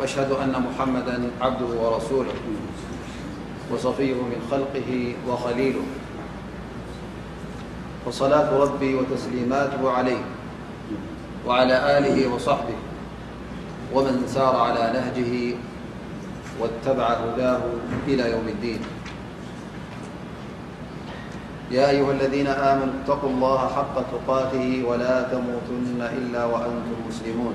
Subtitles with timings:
[0.00, 2.34] وأشهد أن محمدا عبده ورسوله
[3.70, 4.90] وصفيه من خلقه
[5.28, 5.80] وخليله
[8.06, 10.22] فصلاة ربي وتسليماته عليه
[11.46, 12.78] وعلى آله وصحبه
[13.94, 15.54] ومن سار على نهجه
[16.60, 17.60] واتبع هداه
[18.06, 18.80] إلى يوم الدين
[21.70, 27.54] يا أيها الذين آمنا اتقوا الله حق تقاته ولا تموتن إلا وأنتم مسلمون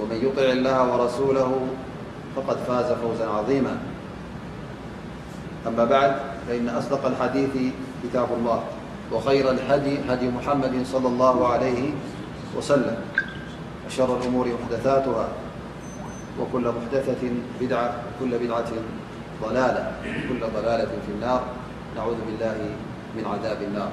[0.00, 1.66] ومن يطع الله ورسوله
[2.36, 3.78] فقد فاز فوزا عظيما
[5.66, 6.16] أما بعد
[6.48, 7.72] فإن أصدق الحديث
[8.04, 8.62] كتاب الله
[9.12, 11.90] وخير الدي هدي محمد صلى الله عليه
[12.56, 12.96] وسلم
[13.86, 15.28] وشر الأمور محدثاتها
[16.54, 16.72] ل
[17.60, 18.30] بدعة كل
[20.54, 21.42] ضلالة في النار
[21.96, 22.58] نعوذ بالله
[23.16, 23.92] من عذاب النارأ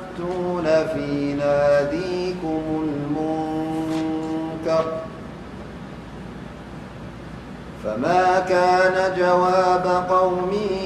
[7.83, 10.77] فما كان جواب قومي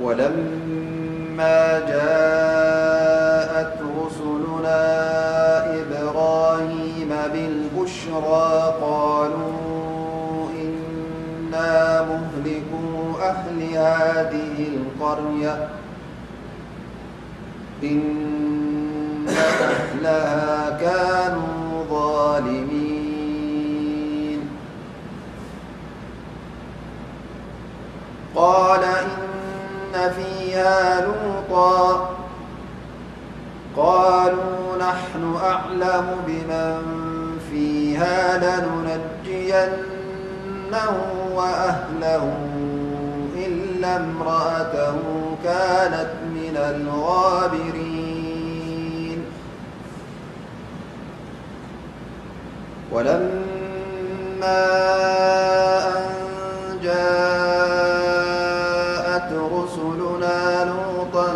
[0.00, 4.84] وولما جاءت رسلنا
[5.82, 8.50] إبراهيم بالبشرى
[8.82, 9.74] قالوا
[10.60, 12.86] إنا مهلكو
[13.22, 15.68] أهل هذه القريةإا
[28.34, 28.84] قال
[29.92, 32.04] إن فيها لوطى
[33.76, 36.82] قالوا نحن أعلم بمن
[37.50, 39.58] فيها لننجينه
[41.34, 42.32] وأهله
[43.36, 44.94] إلا امرأته
[45.44, 47.52] كانت من الغاب
[52.92, 54.48] ولماء
[56.82, 61.32] جاءت رسلنا لوطا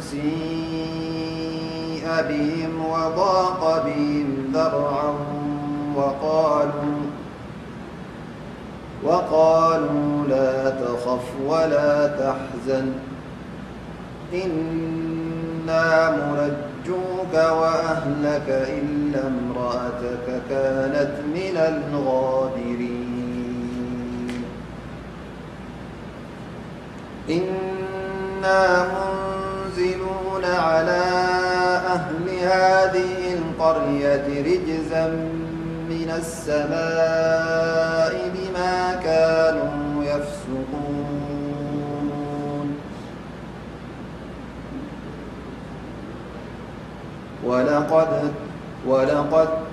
[0.00, 5.14] سيء بهم وضاق بهم ذرعا
[9.04, 12.92] وقالوا لا تخف ولا تحزن
[14.34, 19.39] إنا مرجوك وأهلك إنلم
[20.30, 21.06] ال
[27.30, 31.08] إنا منون على
[31.86, 35.06] هل هذه القرية رزا
[35.90, 37.89] من السما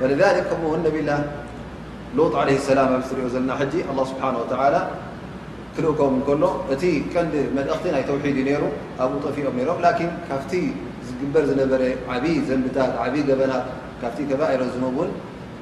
[0.00, 1.20] فلذلك كم نب الله
[2.18, 2.88] لو عليه السلام
[3.46, 4.80] نا ج الله سبحانه وتعالى
[5.78, 6.42] كلقكم كل
[6.82, 6.84] ت
[7.54, 8.64] لت توحيد ر
[9.10, 10.52] بو طفيئ م لكن كفت
[11.34, 11.82] بر نر
[12.14, 13.64] عبي نب عي جبنات
[14.02, 14.98] كفت كبائر الوب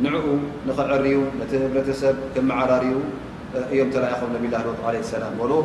[0.02, 0.04] نع
[0.66, 1.04] نعر
[1.40, 2.16] نتبرسب
[2.50, 2.82] معر
[3.78, 4.00] يم تئ
[4.44, 5.62] ب له ل عليه السلام ولوا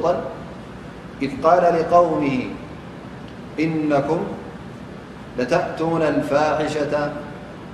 [1.26, 2.38] إذ قال لقومه
[3.64, 4.20] إنكم
[5.40, 6.94] لتأتون الفاحشة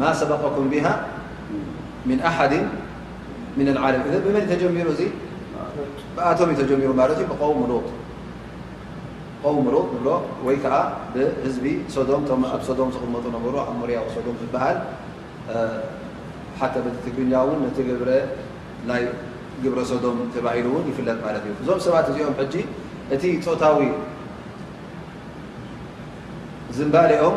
[0.00, 0.86] ማ ሰበቀኩም ብሃ
[2.08, 2.52] ም ኣሓድ
[3.56, 5.06] ምና ዓለሚ ብመን ተጀሚሩ እ
[6.16, 7.26] ብኣቶምእ ተጀሚሩ ማለት ዩ
[10.46, 10.74] ወይ ከዓ
[11.12, 11.66] ብህዝቢ
[11.96, 12.22] ሶዶም
[12.54, 14.78] ኣብ ሶዶም ዝቕመጡ ነበሩ ኣ ሙርያዊ ሶዶም ዝበሃል
[16.60, 16.70] ሓ
[17.04, 18.16] ትግርኛ እን ነቲ ብ
[18.90, 19.02] ናይ
[19.62, 22.56] ግብረ ሶዶም ተባሂሉ እን ይፍለጥ ማለት እዩ እዞም ሰባት እዚኦም ጂ
[23.14, 23.84] እቲ ፆታዊ
[26.76, 27.36] ዝምባልኦም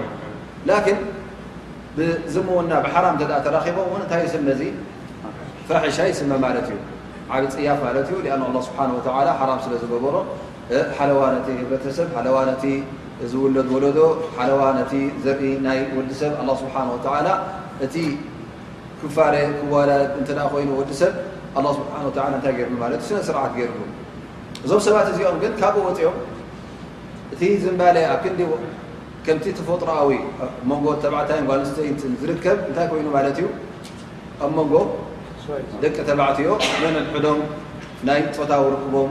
[2.34, 3.06] ዝና ራ
[3.76, 3.80] ቦ
[4.12, 4.38] ታይ ስ
[5.68, 6.44] ፍራሻ ይስ ዩ ብ
[7.54, 10.26] ፅያፍ له ዝገበሮ
[13.24, 13.98] እዚ ውለድ ወለዶ
[14.36, 14.92] ሓደዋ ነቲ
[15.24, 17.28] ዘርኢ ናይ ወዲሰብ ኣላ ስብሓንወላ
[17.84, 17.94] እቲ
[19.00, 21.12] ክፋረ ክዋላት እንትና ኮይኑ ወዲሰብ
[21.54, 21.92] ኣ ስብሓ
[22.30, 23.80] እንታይ ገይር ማለት እዩ ስነ ስርዓት ገይርሉ
[24.64, 26.16] እዞም ሰባት እዚኦም ግን ካብኡ ወፅኦም
[27.34, 28.40] እቲ ዝምባለ ኣብ ክንዲ
[29.26, 30.10] ከምቲ ተፈጥሮኣዊ
[30.70, 33.46] መንጎ ተባዕታይ ንስተንትን ዝርከብ እንታይ ኮይኑ ማለት እዩ
[34.44, 34.72] ኣብ መንጎ
[35.82, 36.48] ደቂ ተባዕትዮ
[36.82, 37.40] መመድሕዶም
[38.08, 39.10] ናይ ፆታዊ ርክቦም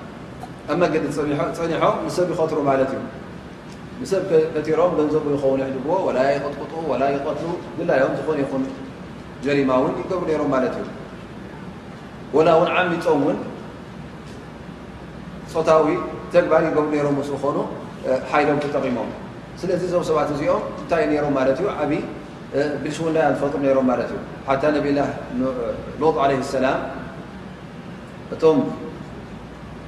[0.71, 0.95] ኣብ መንዲ
[1.57, 2.99] ፅኒሖም ም ሰብ ይኸትሩ ማለት እዩ
[4.01, 4.23] ን ሰብ
[4.55, 7.39] ፈቲሮም ገንዘቡ ይኸን ይሕግዎ ወላ ይቅጥቅጡ ላ ይቀት
[7.77, 8.63] ግላዮም ዝኾነ ይኹን
[9.45, 10.85] ጀሪማ እውን ይገብሩ ነሮም ማለት እዩ
[12.35, 13.37] ወላ እውን ዓሚፆም እውን
[15.53, 15.87] ፆታዊ
[16.35, 17.57] ተግባር ይገብሩ ሮም ስ ኮኑ
[18.31, 19.09] ሓይሎም ተጠቂሞም
[19.63, 22.01] ስለዚ ዞብ ሰባት እዚኦም እንታይ እ ሮም ማለት እዩ ዓብይ
[22.83, 25.01] ብልሽ ና ፈጥ ሮም ማለት እዩ ሓ ነብላ
[26.03, 26.79] ሎት ለ ሰላም
[28.53, 28.57] እም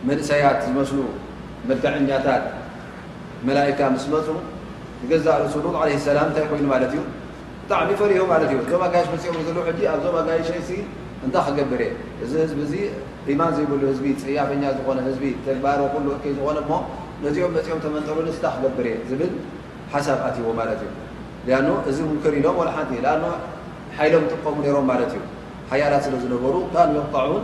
[0.07, 0.99] መንሰያት ዝመስሉ
[1.67, 2.43] መልትዐኛታት
[3.47, 4.27] መላይካ ምስ መፁ
[5.01, 6.99] ዝገዛ ለሰሉን ዓለ ሰላም እንታይ ኮይኑ ማለት እዩ
[7.63, 10.49] ብጣዕሚ ይፈሪሆ ማለት እዩ እዞም ኣጋይሽ መፅኦም ዘለዉ ሕ ኣብዞም ኣጋየሽ
[11.25, 11.91] እንታይ ክገብር እየ
[12.23, 12.73] እዚ ህዝቢ እዚ
[13.27, 16.81] ሊማን ዘይበሉ ህዝቢ ፅያፈኛ ዝኮነ ህዝቢ ተግባሮ ሉ ዝኮነ ሞ
[17.23, 19.31] ነዚኦም መፅኦም ተመጠሩስታ ክገብር እየ ዝብል
[19.95, 20.79] ሓሳብ ኣትዎ ማለት
[21.45, 22.91] እዩ ኣ እዚ እ ክሪሎም ሓንቲ
[23.21, 23.25] ንኣ
[23.99, 25.21] ሓይሎም ዝጥቀሙ ነሮም ማለት እዩ
[25.71, 27.43] ሓያላት ስለ ዝነበሩ ካንይጣዑን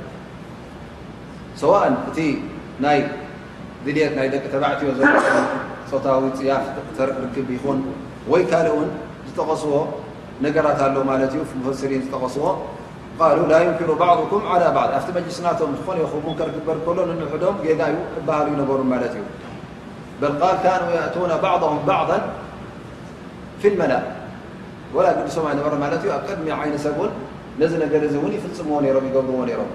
[1.61, 1.73] ሰء
[2.09, 2.19] እቲ
[2.83, 2.97] ናይ
[3.85, 4.99] ድልት ናይ ደቂ ተባዕትዮ ዘ
[5.89, 6.63] ፀታዊ ፅያፍ
[7.07, 7.79] ርክ ይን
[8.31, 8.89] ወይ ካልእ ውን
[9.27, 9.73] ዝጠቀስዎ
[10.45, 12.45] ነገራት ኣለ ማት እዩ ፈስሪን ዝጠغስዎ
[13.39, 15.87] ሉ ላ يንክሩ ባعضኩም على ባعض ኣብቲ መሊስናቶም ትኾ
[16.27, 16.75] ንከ ክበር
[17.29, 17.93] ሎ ዶም ጌዳዩ
[18.27, 19.23] ባሃሉ ነበሩ ማለት እዩ
[20.31, 20.33] ن
[20.97, 22.09] يእن ባعضهም ባعض
[23.61, 23.93] ف الመና
[24.95, 27.11] وላ ግዲሶምይበ ማት ዩ ኣ ቀድሚ ዓይነሰብን
[27.61, 29.69] ነዚ ነገ እን ይፍፅምዎ ይገብርዎ ሮም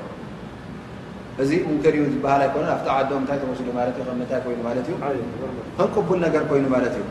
[1.43, 4.95] እዚ ሙከር እዩ ዝበሃል ኣይኮነ ኣብቲ ዓዲኦም እታይ ተወሲሉ ማት ከ ምንታይ ኮይኑ ማለት እዩ
[5.83, 7.05] ከንቅቡል ነገር ኮይኑ ማለት እዩ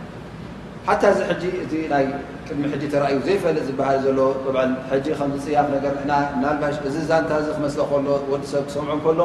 [0.87, 1.21] ሓታ እዚ
[1.59, 2.03] ሕጂ እ ናይ
[2.47, 4.19] ቅድሚ ሕጂ ተራእዩ ዘይፈለጥ ዝበሃል ዘሎ
[4.55, 9.21] ል ሕጂ ከምዝፅያም ነገ ና ምናልባሽ እዚ ዛንታ እዚ ክመስ ከሎ ወዲሰብ ክሰምዖ ከሎ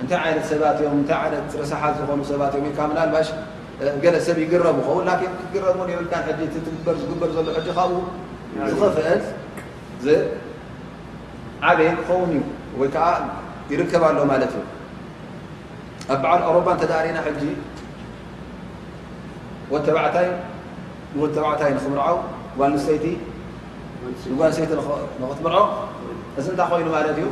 [0.00, 3.28] እንታይ ይነት ሰባት እዮም ታይ ይነት ርሳሓት ዝኾኑ ሰባት እዮም ወከዓ ምናልባሽ
[4.04, 6.40] ገለ ሰብ ይገረቡ ይኸውን ን ክግረቡ የብልካ ት
[7.00, 8.00] ዝግበር ዘሎ ሕጂ ካብኡ
[8.70, 9.24] ዝኸፍት
[10.06, 12.40] ዘዓበይን ክኸውን እዩ
[12.80, 13.08] ወይ ከዓ
[13.72, 14.62] ይርከብ ኣሎ ማለት እዩ
[16.12, 17.44] ኣ በዓ ሮ ተሪእና ጂ
[19.84, 20.08] ተታይ
[21.60, 22.00] ታይ ክምር
[24.48, 25.56] ይተይቲ ትምርዖ
[26.40, 27.26] እዚ ታይ ኮይኑ እዩ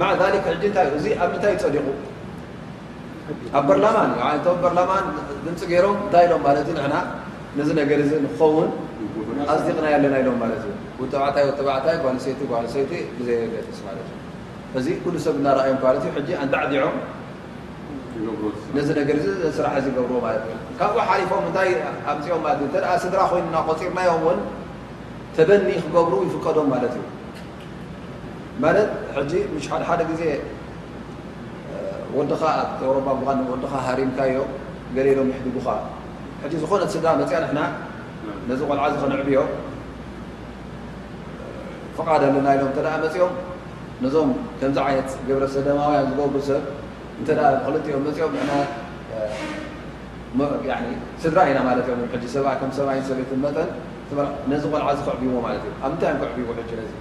[0.00, 0.64] ማ ታይእእዚ
[1.22, 1.86] ኣብ ምንታይ ፀዲቁ
[3.58, 4.10] ኣብ ርላማን
[4.44, 4.92] ቶም ርላማ
[5.44, 6.96] ድምፂ ገይሮም እንታይ ኢሎም ማለት ዩ ና
[7.56, 8.68] ነዚ ነገር ዚ ንኸውን
[9.54, 10.76] ኣስዲቕና ኣለና ኢሎም ማለት እዩ
[11.26, 13.52] ዕታይ ተባዕታይ ጓሰይቲ ጓሰይቲ ብዘለ
[14.80, 15.78] እዚ ኩሉ ሰብ እናዮም
[16.44, 16.94] እንዳዓዚዖም
[18.76, 19.04] ነዚ ነ
[19.58, 21.70] ስራሕ ገብርዎ ት ዩ ካብኡ ሓሊፎም እታይ
[22.12, 24.38] ኣምፅኦም ለ ተ ስድራ ኮይኑና ቆፂርናዮም እውን
[25.36, 27.02] ተበኒ ክገብሩ ይፍቀዶም ማለት እዩ
[28.64, 30.22] ማለት ሕጂ ምሽሓድ ሓደ ግዜ
[32.16, 34.36] ወድኻ ኣ ኤሮፓ ኻ ወዲካ ሃሪምካዮ
[34.96, 35.66] ገሌሎም ይሕድጉኻ
[36.42, 37.60] ሕጂ ዝኮነ ስድራ መፅያ ንና
[38.48, 39.36] ነዚ ቆልዓ ዝ ክንዕብዮ
[41.96, 43.32] ፍቃድ ኣለና ኢሎም እተ መፅኦም
[44.04, 46.62] ነዞም ከምዚ ዓይነት ገብረ ሰደማውያን ዝገግሰብ
[47.20, 47.28] እንተ
[47.64, 48.34] ክልኦም መፅኦም
[50.40, 50.50] ና
[51.22, 53.70] ስድራ ኢና ማለት እዮም ሰብ ከም ሰብይ ሰበት መጠን
[54.52, 56.48] ነዚ ቆልዓ ዚ ክዕብይዎ ማለት እዩ ኣብንታይ እዮ ክዕብይዎ
[56.82, 56.92] ነ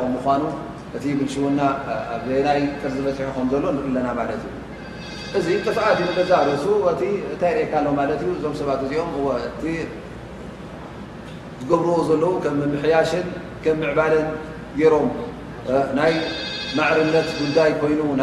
[17.42, 17.58] ጉዳ
[17.90, 18.14] ይኑ مو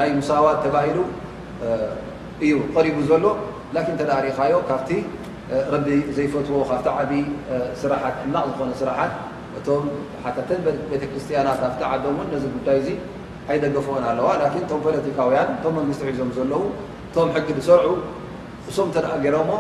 [0.97, 0.99] ሉ
[2.45, 3.23] እዩ قሪቡ ዘሎ
[3.91, 4.89] ን ተ ሪኢኻዮ ካብቲ
[5.73, 7.11] ረቢ ዘይፈትዎ ካብቲ ዓብ
[7.81, 9.13] ስራሓት ሕማቕ ዝኮነ ስራሓት
[9.57, 9.85] እቶም
[10.23, 11.47] ተቤተክርስቲያና
[11.79, 12.79] ካ ዓዶ ነዚ ጉዳይ
[13.51, 14.27] ኣይደገፈኦን ኣለዋ
[14.71, 16.61] ቶም ፖለቲካውያን ቶም መንግስቲ ሒዞም ዘለዉ
[17.07, 17.91] እቶም ሕጊ ብሰርዑ
[18.69, 19.51] እሶም ተ ገረሞ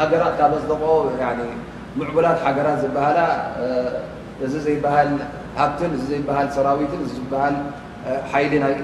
[0.00, 0.82] ሃገራት ካብ መፅቆ
[2.00, 3.18] ምዕብላት ሃገራት ዝበሃላ
[4.46, 5.08] እዚ ዘይበሃል
[5.60, 7.56] ሃብትን እ ይሃ ሰራዊትን እዚ ሃል
[8.32, 8.74] ሓይሊ ናይ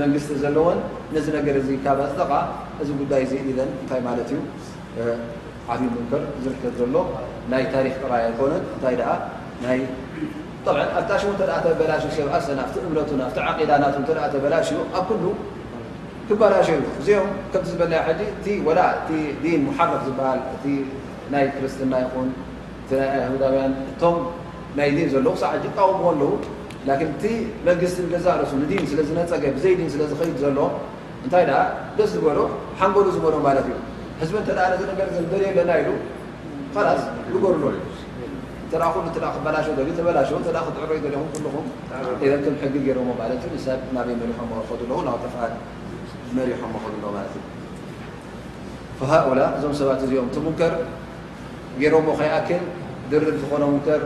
[0.00, 0.78] መንግስቲ ዘለዎን
[1.14, 2.30] ነዚ ነገር ካ ፅጠ
[2.82, 4.32] እዚ ጉዳይ ዘ ኢዘን እንታይ ማት እዩ
[5.72, 6.94] ዓፍ ምክር ዝርከ ዘሎ
[7.52, 8.96] ናይ ታሪክ ቅራይ ይኮነ እታይ
[10.98, 12.34] ኣታሽ ተተ በላሽ ብኣ
[12.86, 13.10] እምቱ
[13.50, 13.84] ዓቂዳና
[14.34, 14.68] ተ በላሽ
[15.00, 15.08] ኣብ
[16.28, 19.10] ክባላሸ ዩ እዚኦም ከምቲ ዝበና ዲ እቲ ወላ እቲ
[19.42, 20.64] ዲን ሓረክ ዝበሃል እቲ
[21.32, 22.28] ናይ ክርስትና ይኹን
[22.94, 24.16] እ ኣሁዳውያን እቶም
[24.78, 26.30] ናይ ዲን ዘለዉ ሳዕ ዓ ቃወም ኣለዉ
[26.88, 27.24] ላን እቲ
[27.66, 30.66] መንግስቲ ዘዛርሱ ንዲን ስለዝነፀገ ብዘይ ዲን ስለ ዝከይድ ዘሎዎ
[31.24, 31.44] እንታይ
[31.98, 32.38] ደስ ዝበሎ
[32.80, 33.76] ሓንገሉ ዝበሎ ማለት እዩ
[34.22, 34.48] ሕዝቢ እተ
[34.80, 35.90] ዚነገር ደል ለና ኢሉ
[36.88, 37.02] ላስ
[37.34, 37.62] ዝገርሉ
[38.66, 38.84] እተ ሉ
[39.36, 41.64] ክባላሸ ተላሸ ክትዕሮዩ ዘኹም ልኹም
[42.54, 45.52] ም ሕጊ ገሮዎለት ንሰብ ናበይ ንሪሖ ኣከለዉ ና ተፋል
[46.36, 46.94] መሪሖም ክል
[47.32, 47.40] ት
[49.02, 50.72] እዩ ሃኦላ እዞም ሰባት እዚኦም እቲ ሙንከር
[51.80, 52.64] ገይሮዎ ከይኣክል
[53.10, 54.02] ድርብ ዝኾነ ሙንከር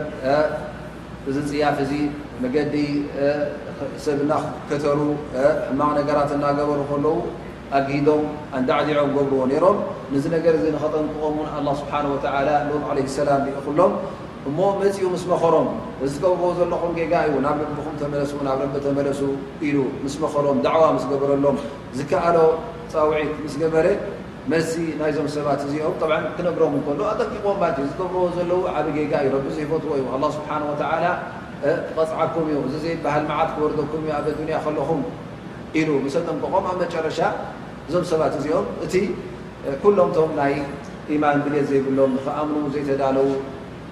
[1.35, 1.91] ዚ ፅያፍ እዚ
[2.43, 2.75] መገዲ
[4.05, 4.31] ሰብና
[4.67, 4.99] ክከተሩ
[5.71, 7.15] እማቅ ነገራት እናገበሩ ከለዉ
[7.77, 8.23] ኣግሂዶም
[8.57, 9.77] እንዳዓዲዖም ገብርዎ ነይሮም
[10.13, 13.93] ንዚ ነገር እዚ ንኸጠንቅኦም ን ኣه ስብሓه ወ ም ዓለ ሰላም ኢ ክሎም
[14.47, 15.67] እሞ መፅኡ ምስ መኸሮም
[16.11, 19.21] ዝገብዎ ዘለኹም ጌጋ እዩ ናብ ረቢኹም ተመለሱ ናብ ረቢ ተመለሱ
[19.67, 21.57] ኢሉ ምስ መኸሮም ዳዕዋ ምስገበረሎም
[21.97, 22.37] ዝከኣሎ
[22.93, 23.87] ፃውዒት ምስ ገበረ
[24.51, 29.45] መሲ ናይዞም ሰባት እዚኦም ብ ክነግሮም እከሉ ኣጠቂቆም ባለት ዝገብርዎ ዘለው ዓብ ጌጋ እዩ ረቢ
[29.57, 31.03] ዘፈትዎ እ ኣ ስብሓንወተላ
[31.97, 35.01] ቐፅዓኩም እዩ እዚ ዘይባሃል መዓት ክወርደኩም ዩ ኣበዱኒያ ከለኹም
[35.81, 37.19] ኢሉ ምስጠንክቆም ኣብ መጨረሻ
[37.89, 38.93] እዞም ሰባት እዚኦም እቲ
[39.83, 40.55] ኩሎምቶም ናይ
[41.15, 43.27] ኢማን ግልት ዘይብሎም ክኣምኑ ዘይተዳለዉ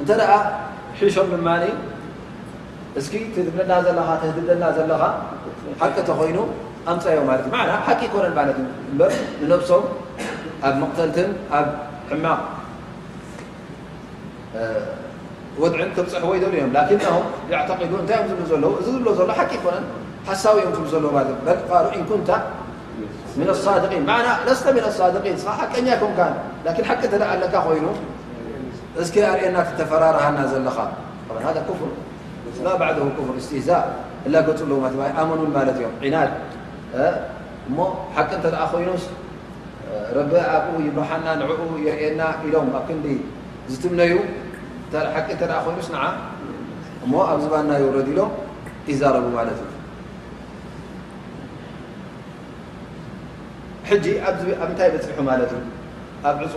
[0.00, 0.10] እንተ
[1.06, 1.48] ሒሾም ድማ
[2.98, 3.00] እ
[3.34, 5.02] ትድብለና ዘለኻ ድብለና ዘለኻ
[5.80, 6.38] ሓቂ ተ ኮይኑ
[6.92, 9.84] ኣምፃዮ ት እዩ ሓቂ ይኮነ ንነብሶም
[10.66, 11.66] ኣብ መقተልትን ኣብ
[12.10, 12.40] ሕማቅ
[15.62, 18.88] ወድዕ ትብፅሕወይ እዮም ም ታይ ዘዉ እዚ
[19.20, 19.76] ዝ ቂ ይኮነ
[20.28, 20.72] ሓሳዊ እም
[21.04, 22.18] ሉ እ
[23.40, 24.02] ን صድን
[24.48, 24.76] ለስተ ن
[25.34, 26.06] ን ሓቀኛ ም
[26.88, 27.02] ሓቂ
[27.32, 27.86] ዓ ለ ኮይኑ
[29.00, 30.76] እስኪ ኣርአየና ተፈራርሃና ዘለኻ
[31.28, 31.36] ፍር
[32.80, 33.68] ባ ፍር ስትዛ
[34.26, 34.78] እላ ገፅለዎ
[35.20, 36.30] ኣመኑን ማለት እዮም ናድ
[37.68, 37.78] እሞ
[38.16, 39.04] ሓቂ እተ ደ ኮይኑስ
[40.18, 43.06] ረቢ ኣብኡ ይበሃና ንዕኡ የርእና ኢሎም ኣብ ክንዲ
[43.72, 44.14] ዝትምነዩ
[45.14, 45.88] ሓቂ እተ ኮይኑስ
[47.04, 48.30] እሞ ኣብ ዝባና ይወረዲ ኢሎም
[48.90, 49.58] ይዛረቡ ማለት
[53.94, 54.04] እዩ
[54.64, 55.52] ኣብታይ ፅብሑ ማ እዩ
[56.28, 56.56] ኣብ ፁ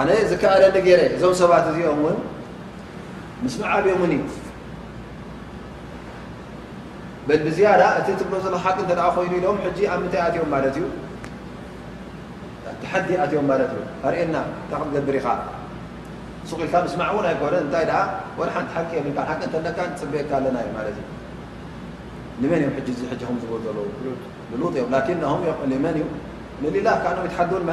[0.00, 2.16] ኣነ ዝከኣለ ጌረ እዞም ሰባት እዚኦም እውን
[3.44, 4.02] ምስማዕ ብዮም
[7.28, 10.10] በ ብዝያዳ እቲ ትብሎ ዘለ ሓቂ እ ኮይኑ ኢሎም ኣብ ምይ ም
[10.52, 10.82] ት እዩ
[12.90, 14.36] ሓዲ ኣትዮም ትዩ ካእየና
[14.70, 15.26] ታገብር ኢኻ
[16.42, 17.84] ንስቁኢልካ ምስማዕ እውን ኣይኮነ እታይ
[18.56, 19.32] ሓቲ ሓቂ የ ሓ
[20.00, 22.76] ፅብካ ኣለናዩ ትእዩ መን እም
[23.42, 23.86] ዝ ዘለዉ
[24.62, 24.74] ሉጥ
[25.18, 26.08] እዮም መን እዩ
[26.74, 26.88] ሊላ
[27.24, 27.72] ይሓድ መ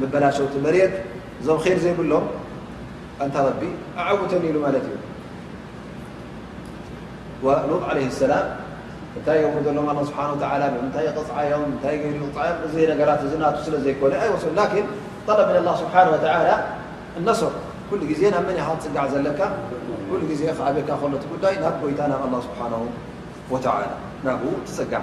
[0.00, 0.92] መበላሸውቲ መሬት
[1.46, 2.24] ዞም ር ዘይብሎም
[3.24, 3.62] እንተ ረቢ
[4.02, 4.96] ኣዓውተኒ ኢሉ ማለት እዩ
[7.80, 8.44] ጥ عለ ሰላም
[9.20, 15.74] እታይ ዘሎም ስብሓ ታይ ቅፅዓዮም ታይ እ ነራት እ ና ስለ ዘይኮነ ላ ለ لله
[15.82, 16.14] ስብሓه و
[17.20, 17.40] እነሶ
[17.88, 19.40] ኩሉ ግዜ ናብ መ ካ ትፅጋዕ ዘለካ
[20.20, 20.90] ሉ ዜ ዓብካ
[21.32, 22.60] ጉዳይ ናብ ቦይታ ናብ ስብሓ
[24.26, 25.02] ናብ ትፅጋዕ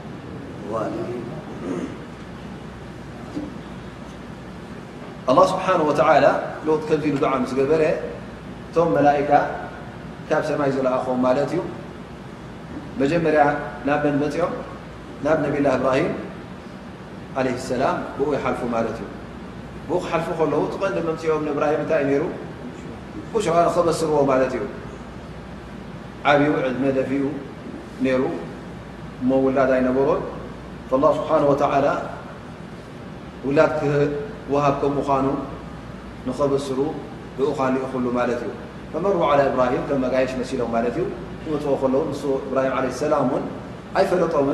[0.73, 0.73] ه
[5.49, 5.93] ስብሓ ወ
[6.67, 7.81] ልት ከምዚሉ ዓ ዝገበረ
[8.65, 9.31] እቶም መላእካ
[10.29, 11.59] ካብ ሰማይ ዝለኣኹም ማለት እዩ
[13.01, 13.41] መጀመርያ
[13.87, 14.53] ናብ መንመፂኦም
[15.25, 16.11] ናብ ነብላ እብራሂም
[17.37, 19.07] عለ ሰላም ብኡ ይሓልፉ ማለት እዩ
[19.87, 22.23] ብኡ ክሓልፉ ከለዉ ትቀንዲ መምፅኦም ንእብራሂም ንታይይ ነይሩ
[23.33, 24.63] ብሽ ከበስርዎ ማለት እዩ
[26.29, 27.23] ዓብኡ ዕድመደፊኡ
[28.05, 28.21] ነይሩ
[29.29, 30.09] ሞ ውላድ ይነበሮ
[30.95, 31.99] اله ስብሓه و
[33.49, 33.73] ዉላክ
[34.53, 35.25] ወሃብ ከም ምኳኑ
[36.27, 36.79] ንኸበስሩ
[37.37, 38.51] ብኡኳእክሉ ማለት እዩ
[38.91, 40.99] ከመር ላ ብራሂም ከም ጋየሽ መሲሎም ማለ እዩ
[41.43, 42.03] ክምትዎ ከለዉ
[42.47, 43.43] እብራሂ ع ሰላ ን
[43.97, 44.47] ኣይፈለጦም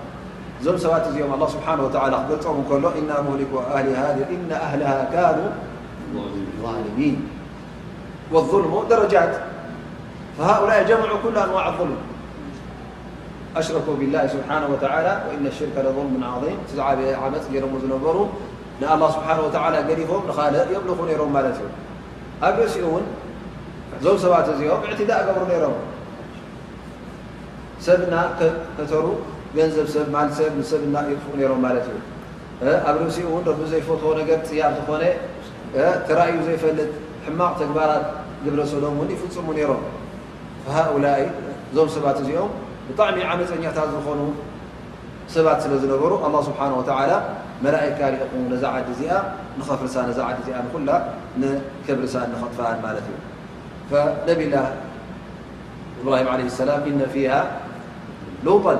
[0.65, 5.45] ዞم ሰባت እኦም الله سبحنه ولى ገم ሎ إ لك إن أهله كنو
[6.63, 7.15] ظالمين
[8.33, 9.33] والظلم درجت
[10.37, 11.99] فهؤلء جمع كل أنواع ظلም
[13.59, 16.57] أشركا بالله سبحنه وتعلى وإن الشرك لظلم عظيم
[16.89, 17.43] عب عመፅ
[17.83, 18.17] ዝነበሩ
[18.95, 20.09] الله سبحنه وتعلى ዲሆ
[20.75, 21.33] يلኹ ሮም
[22.47, 22.85] ኣسኡ
[24.03, 25.77] ዞ ሰت እዚኦም اعتاء ገብሩ ሮም
[27.85, 28.13] ሰና
[28.89, 29.05] ተሩ
[29.57, 31.97] ገንዘብሰብ ማልሰብ ንሰብና ይፍኡ ሮም ማለት እዩ
[32.89, 33.27] ኣብ ርብሲኡ
[33.61, 35.03] እን ዘይፎቶ ነገር ያብ ዝኾነ
[36.07, 36.87] ተራእዩ ዘይፈልጥ
[37.25, 38.05] ሕማቕ ተግባራት
[38.43, 39.81] ግብረሰሎም እውን ይፍፅሙ ነሮም
[40.75, 41.23] ሃؤላይ
[41.71, 42.51] እዞም ሰባት እዚኦም
[42.87, 44.19] ብጣዕሚ ዓመፀኛታት ዝኾኑ
[45.35, 46.81] ሰባት ስለ ዝነበሩ ኣه ስብሓ ወ
[47.65, 49.11] መላእካ ሪእኹ ነዛ ዓዲ እዚኣ
[49.57, 50.89] ንከፍርሳ ዛ ዓዲ እዚኣ ንኩላ
[51.41, 53.17] ንክብርሳ ንኽጥፋን ማለት እዩ
[54.27, 54.55] ነብላ
[56.05, 57.33] ብራ ع ሰላም እነ ፊሃ
[58.45, 58.79] ልውቀል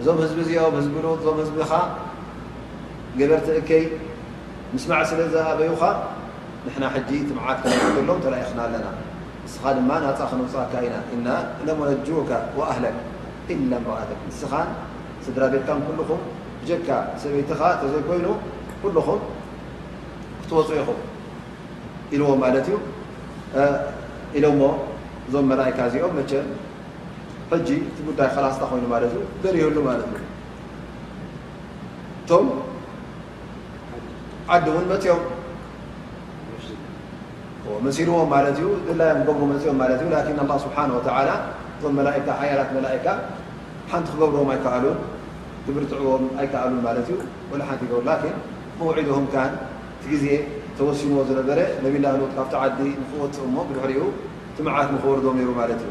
[0.00, 1.70] እዞም ህዝቢ እዚኦም ህዝቢሉ እዞም ህዝቢኻ
[3.18, 3.82] ገበርቲእከይ
[4.72, 5.82] ምስማዕ ስለዝባበዩኻ
[6.64, 7.58] ንሕና ሕጂ ትምዓት
[7.96, 8.86] ዘሎም ተራእኽና ኣለና
[9.44, 11.26] ንስኻ ድማ ናፃ ክንውፃእካ ኢና እና
[11.66, 12.30] ለመጅኡካ
[12.72, 12.96] ኣህለክ
[13.52, 14.68] ኢላ ምርእተ ንስኻን
[15.24, 16.20] ስድራ ቤልካን ኩልኩም
[16.68, 16.88] ጀካ
[17.22, 18.26] ሰበይትኻ ተዘይኮይኑ
[18.82, 19.20] ኩልኹም
[20.40, 20.98] ክትወፅኢኹም
[22.14, 22.76] ኢልዎ ማለት እዩ
[24.38, 24.62] ኢሎ ሞ
[25.28, 26.46] እዞም መላይካ እዚኦም መቸን
[27.52, 30.16] ሕጂ ቲ ጉዳይ ካላስታ ኮይኑ ማለት እዩ ዘሪየሉ ማለት እዩ
[32.20, 32.46] እቶም
[34.54, 35.22] ዓዲ እውን መፅኦም
[37.86, 40.08] መሲልዎም ማለት እዩ ድላ ጎ መፅኦም ለት እዩ
[40.50, 43.06] ه ስብሓ እቶም መካ ሓያላት መላእካ
[43.92, 44.98] ሓንቲ ክገብርዎም ኣይከኣሉን
[45.66, 47.18] ትብርትዕዎም ኣይከኣሉን ማለት እዩ
[47.70, 47.96] ሓንቲ ይብሩ
[48.78, 49.26] መውዒድም
[50.00, 50.24] ቲ ግዜ
[50.78, 54.00] ተወሲንዎ ዝነበረ ነብላሎት ካብቲ ዓዲ ንክወፅእ ሞ ብሕርኡ
[54.56, 55.90] ትመዓት ንክወርዶ ሩ ማለት እዩ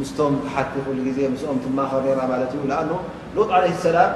[0.00, 2.82] ምስቶም ሓቲ ፍሉ ዜ ምስኦም ትማኸ ራ ማለት እዩ ኣ
[3.36, 4.12] ሎጥ ዓለ ሰላም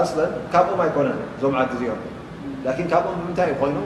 [0.00, 0.04] ኣ
[0.52, 2.00] ካብኦም ኣይኮነን ዞም ዓዲ እዚኦም
[2.84, 3.78] ን ካብኦም ብምንታይእ ኮይኑ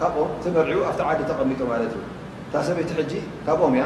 [0.00, 2.02] ካብኦም ተመዒቡ ኣብቲ ዓዲ ተቐሚጦ ማለት እዩ
[2.52, 3.12] ካ ሰበይቲ ሕጂ
[3.46, 3.84] ካብኦም እያ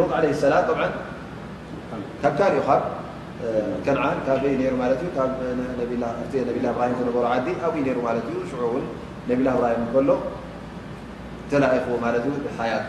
[0.00, 0.92] ሎጥ ለ ሰላም
[2.22, 2.82] ካብ ካሪኡ ካብ
[3.84, 6.04] ከንዓን ካይ ሩ ዩ ቢላ
[6.74, 8.84] እብራሂም ዝነብሩ ዓዲ ኣብዩ ሩ ማለት እዩ ሽእን
[9.30, 10.10] ነቢላ እብራሂም ከሎ
[11.52, 11.94] ተላእኽዎ
[12.24, 12.88] ለት ሓያቱ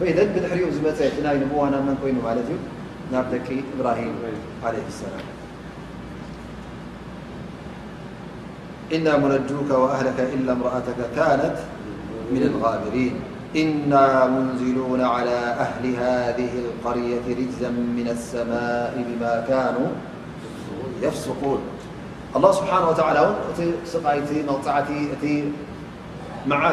[0.00, 2.40] فإذ تحرنباميمال
[3.12, 3.14] د
[3.74, 4.14] إبراهيم
[4.66, 5.24] عليه السلام
[8.96, 11.56] إنا منجوك وأهلك إلا امرأتك كانت
[12.32, 13.14] من الغابرين
[13.56, 19.88] إنا منزلون على أهل هذه القرية رجزا من السماء بما كانوا
[21.02, 21.60] يفسقون
[22.36, 23.36] الله سبحانه وتعالى
[25.10, 25.52] قمتي
[26.46, 26.72] معا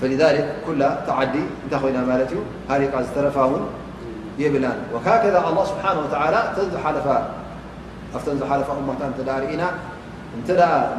[0.01, 1.97] فلذك كل ተዲ እታ ይና
[2.37, 2.77] ዩ ሃ
[3.14, 3.64] ዝረፋ ን
[4.45, 7.09] يብ ذ الله سنه وى ዝሓለፋ
[8.15, 9.63] ኣብቶም ዝሓለፋ እሞታ እ ርኢና
[10.37, 10.49] እንተ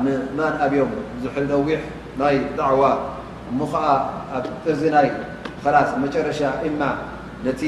[0.05, 0.91] ንማን ኣብዮም
[1.23, 1.79] ዝሕሪ ነዊሕ
[2.19, 2.83] ናይ ዳዕዋ
[3.59, 3.85] ሙ ከዓ
[4.35, 5.07] ኣብ እርዚ ናይ
[5.75, 6.81] ላስ መጨረሻ እማ
[7.45, 7.61] ነቲ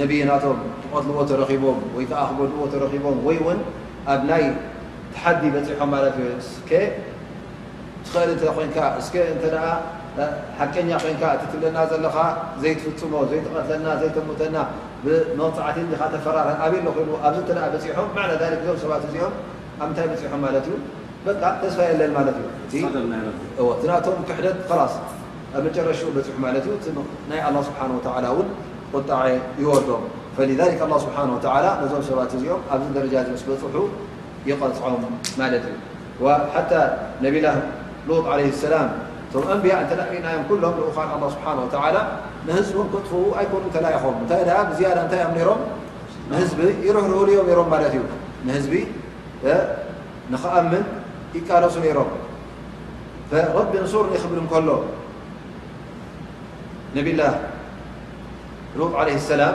[0.00, 3.58] ነብይ ናቶም ክቐትልዎ ተረኪቦም ክገልዎ ረኪቦም ወይ እውን
[4.12, 4.44] ኣብ ናይ
[5.14, 6.82] ተሓዲ በፂሖም ማለ እዩ እ
[8.06, 9.60] ትኽእል እ
[10.58, 12.16] ሓቀኛ ኮን እትብለና ዘለኻ
[12.60, 14.54] ዘይትፍፅሞ ዘይተቀትለና ዘይተምተና
[15.04, 16.36] ብመፅዓት ፈራ
[16.74, 17.36] ብ ሉ ኣዚ
[17.74, 19.32] በፂሖም ና ዞም ሰባት እዚኦም
[19.82, 20.76] ኣብንታይ በፅሖም ማለት እዩ
[21.24, 21.28] በ
[21.62, 22.84] ተስፋ ለን ማት እዩ
[23.90, 24.58] ናቶም ክሕደት
[24.94, 24.96] ስ
[25.66, 26.76] መጨረሽ በፅሑ ማ ዩ
[27.32, 28.46] ናይ ስብሓ እን
[28.94, 29.20] ቁጣዓ
[29.62, 29.88] ይወዶ
[30.36, 31.24] ذ ه ስብሓه
[31.92, 33.76] ዞም ሰባት እዚኦም ኣብዚ ደረጃ ስ በፅሑ
[34.50, 35.04] ይቀፅዖም
[35.40, 36.72] ማለት እዩ ሓታ
[37.24, 37.46] ነብላ
[38.08, 38.88] ሉጥ ع ሰላም
[39.32, 40.88] ቶም ንብያ እተርእናዮም ኩሎም ዝኡ
[41.36, 41.44] ስሓ
[42.48, 45.60] ንህዝቡ ክጥፍ ኣይኮኑ ተላይኹም እንታይ ብዝያዳ እንታይ ኣም ሮም
[46.30, 48.02] ንህዝቢ ይሩህህልዮም ሮም ማለት እዩ
[48.46, 48.74] ንህዝቢ
[50.32, 50.84] ንኽኣምን
[51.36, 52.10] ይቃረሱ ነይሮም
[53.58, 54.68] ረቢ ንሱር ይኽብል እከሎ
[56.96, 57.22] ነብላ
[58.78, 59.54] ሩጥ عለ ሰላም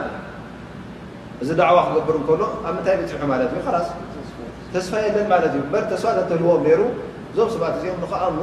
[1.41, 3.89] እዚ ደዕዋ ክገብር እከሎ ኣብ ምንታይ ት ሑ ማለት እዩ ስ
[4.73, 6.81] ተስፋ የለን ማለት እዩ በ ተስፋ ዘተህልዎዎም ይሩ
[7.29, 8.35] እዞም ሰባት እዚኦም ንከኣም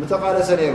[0.00, 0.74] ምተቓለሰ ነይሩ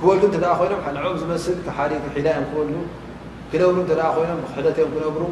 [0.00, 0.80] ክበልሉ ተ ኮይኖም
[1.14, 1.86] ም ዝመስል ሓ
[2.16, 2.70] ሒዳዮም ክበሉ
[3.52, 3.78] ክነብሩ
[4.16, 5.22] ኮይኖም ሕደትዮም ክነብሩ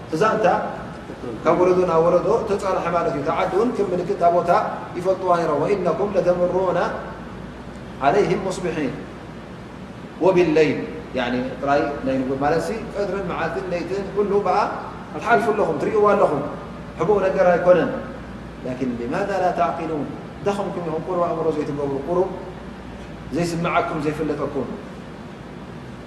[0.15, 0.21] እዛ
[1.43, 3.79] ካብ وለዶ ና وለዶ ተፃرح ع لክ
[4.35, 4.51] ቦታ
[4.97, 6.79] يፈلጥዋ ر وإنك لتምرون
[8.05, 8.93] عليهم مصبحين
[10.25, 10.77] وبالليل
[11.25, 13.45] ع ይ ق قدر ع
[14.15, 14.49] كل ب
[15.15, 16.31] لحልف ኹ ترእዎ ኣلኹ
[16.99, 17.89] حبኡ ነجر يكن
[18.67, 20.05] لكن لماذا لا تعقلون
[20.45, 22.29] ዳخم ك قرب እምሮ ዘيتብ قرب
[23.35, 24.65] ዘيስمعكم ዘيفلጠكم